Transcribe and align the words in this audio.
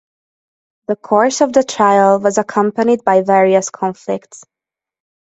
The 0.87 0.95
course 0.95 1.41
of 1.41 1.53
the 1.53 1.63
trial 1.63 2.19
was 2.19 2.39
accompanied 2.39 3.03
by 3.03 3.21
various 3.21 3.69
conflicts. 3.69 4.43